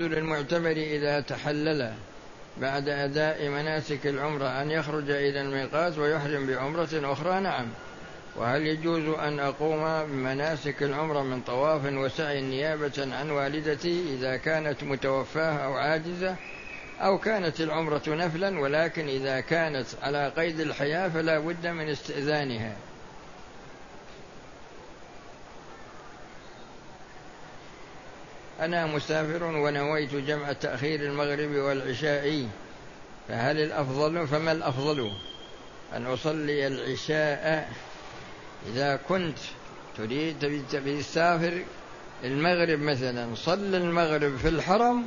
[0.00, 1.92] للمعتمر إذا تحلل
[2.60, 7.66] بعد أداء مناسك العمرة أن يخرج إلى الميقات ويحرم بعمرة أخرى نعم.
[8.36, 15.52] وهل يجوز أن أقوم بمناسك العمرة من طواف وسعي نيابة عن والدتي إذا كانت متوفاة
[15.52, 16.36] أو عاجزة؟
[17.00, 22.76] أو كانت العمرة نفلا ولكن إذا كانت على قيد الحياة فلا بد من استئذانها.
[28.60, 32.48] أنا مسافر ونويت جمع تأخير المغرب والعشاء.
[33.28, 35.12] فهل الأفضل؟ فما الأفضل؟
[35.96, 37.72] أن أصلي العشاء.
[38.72, 39.38] إذا كنت
[39.96, 41.62] تريد تسافر
[42.24, 45.06] المغرب مثلا صل المغرب في الحرم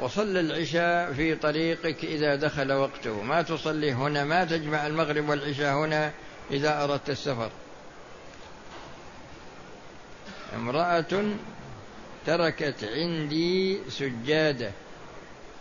[0.00, 3.22] وصل العشاء في طريقك إذا دخل وقته.
[3.22, 6.12] ما تصلي هنا ما تجمع المغرب والعشاء هنا
[6.50, 7.50] إذا أردت السفر.
[10.56, 11.24] امرأة
[12.26, 14.70] تركت عندي سجادة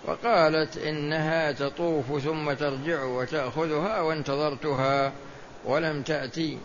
[0.05, 5.13] وقالت إنها تطوف ثم ترجع وتأخذها وانتظرتها
[5.65, 6.57] ولم تأتي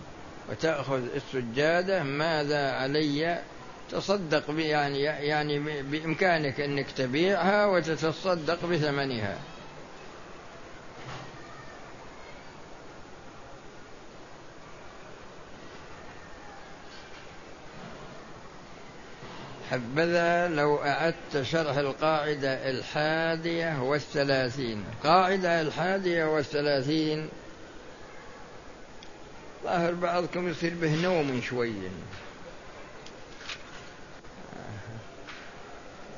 [0.51, 3.39] وتأخذ السجادة ماذا علي؟
[3.91, 9.39] تصدق يعني يعني بإمكانك أنك تبيعها وتتصدق بثمنها.
[19.71, 24.85] حبذا لو أعدت شرح القاعدة الحادية والثلاثين.
[25.05, 27.29] قاعدة الحادية والثلاثين
[29.65, 31.73] ظاهر بعضكم يصير به نوم شوي.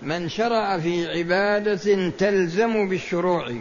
[0.02, 3.54] من شرع في عبادة تلزم بالشروع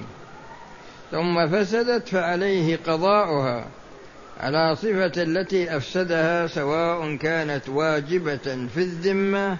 [1.12, 3.68] ثم فسدت فعليه قضاؤها
[4.40, 9.58] على صفة التي أفسدها سواء كانت واجبة في الذمة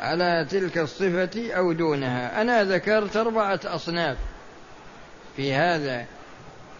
[0.00, 2.40] على تلك الصفة أو دونها.
[2.42, 4.16] أنا ذكرت أربعة أصناف.
[5.36, 6.06] في هذا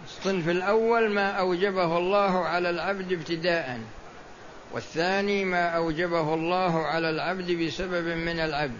[0.06, 3.80] الصنف الأول ما أوجبه الله على العبد ابتداء
[4.72, 8.78] والثاني ما أوجبه الله على العبد بسبب من العبد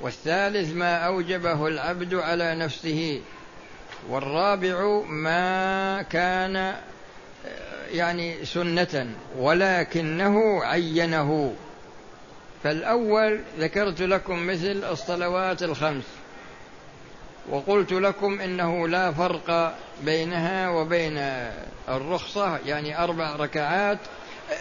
[0.00, 3.20] والثالث ما أوجبه العبد على نفسه
[4.08, 6.74] والرابع ما كان
[7.92, 9.06] يعني سنة
[9.38, 11.54] ولكنه عينه.
[12.64, 16.04] فالأول ذكرت لكم مثل الصلوات الخمس
[17.50, 21.18] وقلت لكم إنه لا فرق بينها وبين
[21.88, 23.98] الرخصة يعني أربع ركعات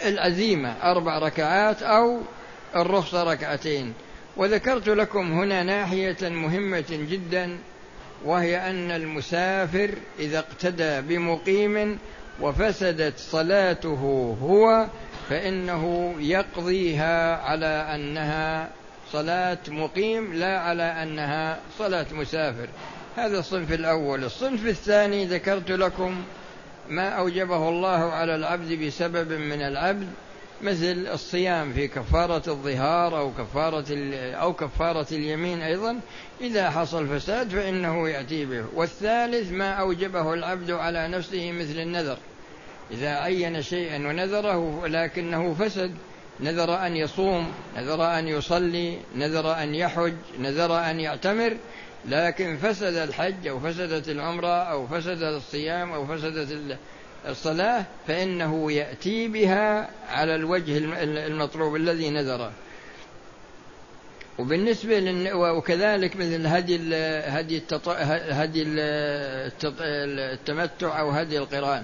[0.05, 2.21] العزيمة أربع ركعات أو
[2.75, 3.93] الرخصة ركعتين.
[4.37, 7.57] وذكرت لكم هنا ناحية مهمة جدا
[8.25, 11.99] وهي أن المسافر إذا اقتدى بمقيم
[12.41, 14.87] وفسدت صلاته هو
[15.29, 17.65] فإنه يقضيها على
[17.95, 18.69] أنها
[19.11, 22.67] صلاة مقيم لا على أنها صلاة مسافر.
[23.15, 24.23] هذا الصنف الأول.
[24.23, 26.23] الصنف الثاني ذكرت لكم
[26.89, 30.07] ما أوجبه الله على العبد بسبب من العبد
[30.61, 33.85] مثل الصيام في كفارة الظهار أو كفارة
[34.33, 35.99] أو كفارة اليمين أيضا.
[36.41, 38.65] إذا حصل فساد فإنه يأتي به.
[38.75, 42.17] والثالث ما أوجبه العبد على نفسه مثل النذر.
[42.91, 45.91] إذا عين شيئا ونذره لكنه فسد.
[46.39, 51.57] نذر أن يصوم نذر أن يصلي نذر أن يحج نذر أن يعتمر.
[52.05, 56.77] لكن فسد الحج أو فسدت العمرة أو فسد الصيام أو فسدت
[57.27, 60.77] الصلاة فإنه يأتي بها على الوجه
[61.27, 62.51] المطلوب الذي نذره.
[64.39, 65.33] وبالنسبة للن...
[65.33, 66.95] وكذلك مثل هدي
[67.25, 67.89] هدي التط...
[67.89, 68.63] هدي
[69.67, 71.83] التمتع أو هدي القرآن.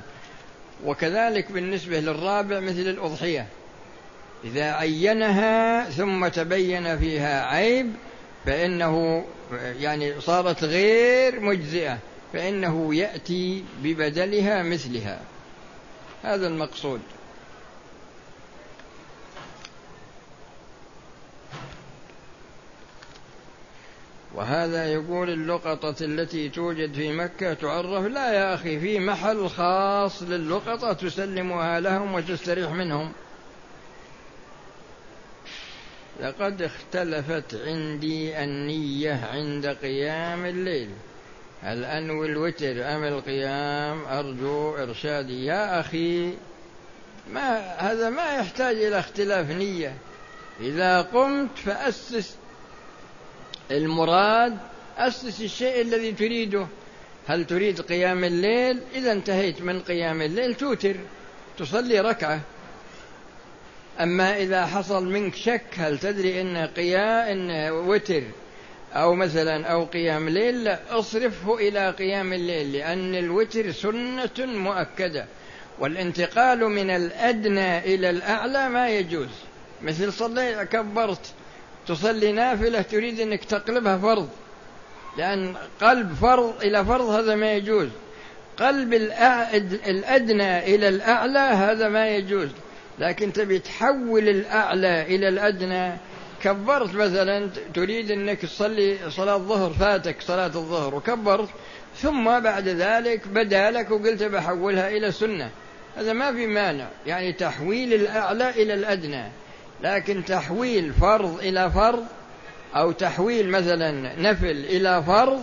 [0.86, 3.48] وكذلك بالنسبة للرابع مثل الأضحية.
[4.44, 7.94] إذا عينها ثم تبين فيها عيب
[8.46, 9.26] فإنه
[9.80, 11.98] يعني صارت غير مجزئة
[12.34, 15.20] فإنه يأتي ببدلها مثلها.
[16.24, 17.02] هذا المقصود.
[24.36, 30.94] وهذا يقول اللقطة التي توجد في مكة تعرف لا يا أخي في محل خاص للقطة
[30.94, 33.12] تسلمها لهم وتستريح منهم.
[36.22, 40.90] لقد اختلفت عندي النية عند قيام الليل.
[41.62, 45.46] هل أنوي الوتر أم القيام؟ أرجو إرشادي.
[45.46, 46.34] يا أخي
[47.34, 49.94] ما هذا ما يحتاج إلى اختلاف نية.
[50.60, 52.36] إذا قمت فأسس
[53.72, 54.58] المراد
[54.98, 56.68] أسس الشيء الذي تريده.
[57.28, 60.96] هل تريد قيام الليل؟ إذا انتهيت من قيام الليل توتر
[61.58, 62.42] تصلي ركعة.
[64.00, 68.24] أما إذا حصل منك شك هل تدري أن قيام إن وتر
[68.94, 75.26] أو مثلا أو قيام ليل؟ لا أصرفه إلى قيام الليل لأن الوتر سنة مؤكدة.
[75.80, 79.30] والانتقال من الأدنى إلى الأعلى ما يجوز.
[79.82, 81.34] مثل صلي كبرت
[81.88, 84.30] تصلي نافلة تريد أنك تقلبها فرض.
[85.18, 87.90] لأن قلب فرض إلى فرض هذا ما يجوز.
[88.58, 88.94] قلب
[89.88, 92.50] الأدنى إلى الأعلى هذا ما يجوز.
[93.00, 95.98] لكن تبي تحول الأعلى إلى الأدنى
[96.44, 101.50] كبرت مثلا تريد أنك تصلي صلاة الظهر فاتك صلاة الظهر وكبرت
[101.98, 105.50] ثم بعد ذلك بدا لك وقلت بحولها إلى سنة.
[105.98, 106.88] هذا ما في مانع.
[107.06, 109.24] يعني تحويل الأعلى إلى الأدنى.
[109.84, 112.06] لكن تحويل فرض إلى فرض
[112.76, 115.42] أو تحويل مثلا نفل إلى فرض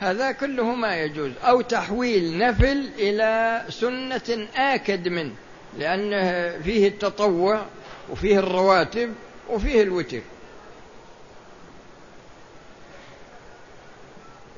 [0.00, 1.32] هذا كله ما يجوز.
[1.42, 5.32] أو تحويل نفل إلى سنة آكد منه
[5.78, 7.62] لأنه فيه التطوع
[8.10, 9.14] وفيه الرواتب
[9.48, 10.20] وفيه الوتر.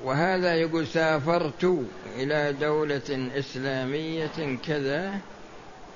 [0.05, 1.85] وهذا يقول سافرت
[2.17, 5.15] إلى دولة إسلامية كذا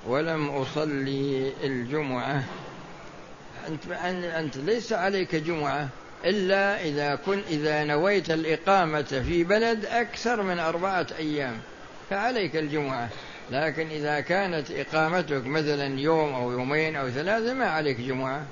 [0.06, 2.44] ولم أصلي الجمعة.
[3.68, 3.90] أنت
[4.38, 5.88] أنت ليس عليك جمعة
[6.24, 11.60] إلا إذا كن إذا نويت الإقامة في بلد أكثر من أربعة أيام
[12.10, 13.08] فعليك الجمعة.
[13.50, 18.42] لكن إذا كانت إقامتك مثلا يوم أو يومين أو ثلاثة ما عليك جمعة.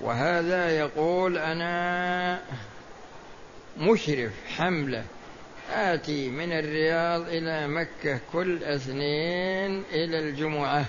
[0.00, 2.40] وهذا يقول أنا
[3.78, 5.04] مشرف حملة.
[5.72, 10.84] آتي من الرياض إلى مكة كل اثنين إلى الجمعة.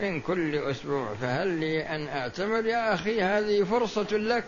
[0.00, 4.44] من كل أسبوع فهل لي أن أعتمر؟ يا أخي هذه فرصة لك.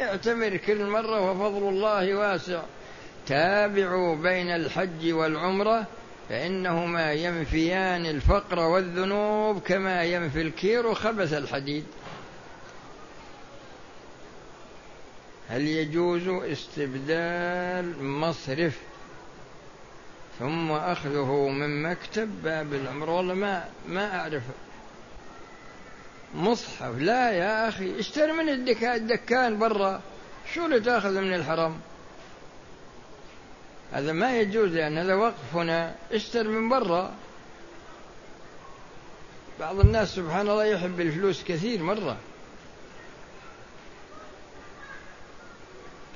[0.00, 2.62] اعتمر كل مرة وفضل الله واسع.
[3.26, 5.86] تابعوا بين الحج والعمرة
[6.28, 11.84] فإنهما ينفيان الفقر والذنوب كما ينفي الكير خبث الحديد.
[15.48, 18.78] هل يجوز استبدال مصرف
[20.38, 24.42] ثم أخذه من مكتب باب العمر والله ما ما أعرف
[26.34, 26.98] مصحف.
[26.98, 30.00] لا يا أخي اشتري من الدكان برا.
[30.54, 31.80] شو اللي تأخذ من الحرم؟
[33.92, 35.94] هذا ما يجوز لأن هذا وقف هنا.
[36.12, 37.14] اشتر من برا.
[39.60, 42.16] بعض الناس سبحان الله يحب الفلوس كثير مرة.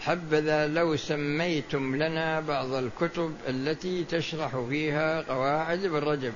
[0.01, 6.33] حبذا لو سميتم لنا بعض الكتب التي تشرح فيها قواعد ابن رجب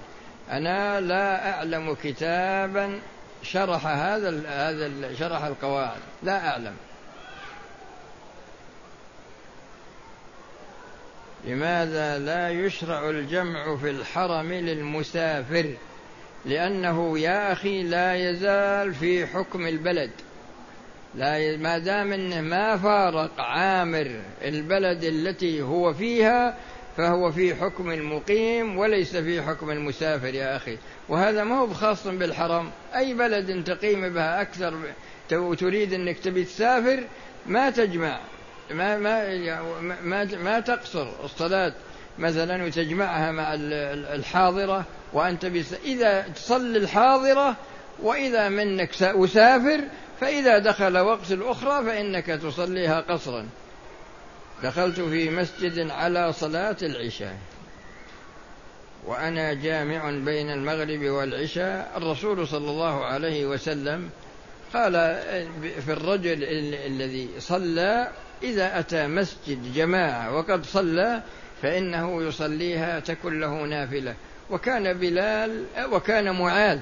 [0.51, 3.01] أنا لا أعلم كتابا
[3.43, 6.01] شرح هذا هذا شرح القواعد.
[6.23, 6.75] لا أعلم.
[11.45, 15.75] لماذا لا يشرع الجمع في الحرم للمسافر؟
[16.45, 20.11] لأنه يا أخي لا يزال في حكم البلد.
[21.15, 26.57] لا ما دام إنه ما فارق عامر البلد التي هو فيها
[26.97, 30.79] فهو في حكم المقيم وليس في حكم المسافر يا أخي.
[31.09, 32.71] وهذا ما هو خاص بالحرم.
[32.97, 34.75] أي بلد تقيم بها أكثر
[35.33, 37.05] وتريد إنك تبي تسافر
[37.47, 38.21] ما تجمع.
[38.71, 39.41] ما ما
[40.03, 41.73] ما ما تقصر الصلاة
[42.19, 43.55] مثلا وتجمعها مع
[44.15, 47.57] الحاضرة وأنت بس إذا تصلي الحاضرة
[48.03, 49.81] وإذا منك وسافر
[50.21, 53.47] فإذا دخل وقت الأخرى فإنك تصليها قصرا.
[54.63, 57.39] دخلت في مسجد على صلاة العشاء
[59.07, 61.93] وأنا جامع بين المغرب والعشاء.
[61.97, 64.11] الرسول صلى الله عليه وسلم
[64.75, 64.93] قال
[65.87, 66.45] في الرجل
[66.87, 68.09] الذي صلى
[68.43, 71.23] إذا أتى مسجد جماعة وقد صلى
[71.63, 74.15] فإنه يصليها تكن له نافلة.
[74.51, 76.79] وكان بلال وكان معاذ.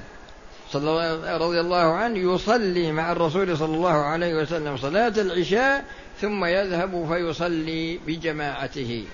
[0.72, 5.84] صلى الله رضي الله عنه يصلي مع الرسول صلى الله عليه وسلم صلاة العشاء
[6.20, 9.06] ثم يذهب فيصلي بجماعته.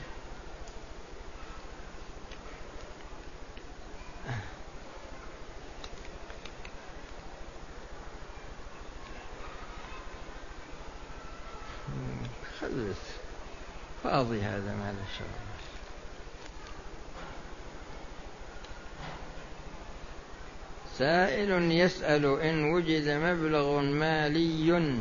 [12.61, 13.03] خلص.
[14.05, 15.56] فاضي هذا ما له
[20.99, 25.01] سائل يسأل إن وجد مبلغ مالي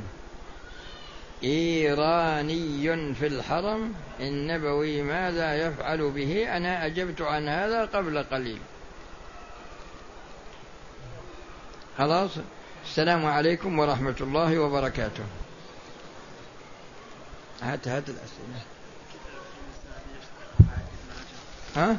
[1.44, 3.94] إيراني في الحرم.
[4.20, 8.60] النبوي ماذا يفعل به؟ أنا أجبت عن هذا قبل قليل.
[11.98, 12.32] خلاص.
[12.86, 15.24] السلام عليكم ورحمة الله وبركاته.
[17.62, 18.62] هات هات الأسئلة.
[21.76, 21.98] ها؟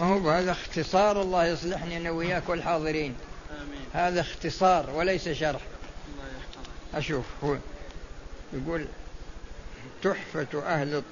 [0.00, 3.14] ما هو هذا اختصار الله يصلحني أنا وياك والحاضرين.
[3.50, 3.80] آمين.
[3.92, 5.60] هذا اختصار وليس شرح.
[6.08, 7.56] الله أشوف هو
[8.52, 8.86] يقول
[10.02, 11.02] تحفة أهل